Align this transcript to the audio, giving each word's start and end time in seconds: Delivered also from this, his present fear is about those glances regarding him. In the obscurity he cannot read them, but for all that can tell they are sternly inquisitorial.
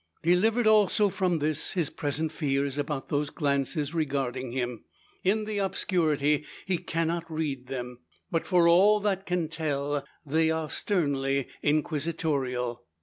Delivered 0.23 0.65
also 0.65 1.09
from 1.09 1.37
this, 1.37 1.73
his 1.73 1.91
present 1.91 2.31
fear 2.31 2.65
is 2.65 2.79
about 2.79 3.09
those 3.09 3.29
glances 3.29 3.93
regarding 3.93 4.51
him. 4.51 4.83
In 5.23 5.45
the 5.45 5.59
obscurity 5.59 6.43
he 6.65 6.79
cannot 6.79 7.31
read 7.31 7.67
them, 7.67 7.99
but 8.31 8.47
for 8.47 8.67
all 8.67 8.99
that 9.01 9.27
can 9.27 9.47
tell 9.47 10.03
they 10.25 10.49
are 10.49 10.71
sternly 10.71 11.49
inquisitorial. 11.61 12.83